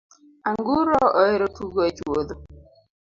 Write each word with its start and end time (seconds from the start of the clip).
Anguro 0.49 0.95
ohero 1.19 1.45
tugo 1.55 1.79
e 1.89 1.91
chuodho. 1.97 2.35